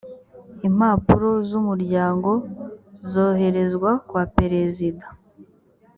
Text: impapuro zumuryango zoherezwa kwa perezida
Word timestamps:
impapuro 0.67 1.29
zumuryango 1.49 2.31
zoherezwa 3.11 3.91
kwa 4.09 4.23
perezida 4.37 5.05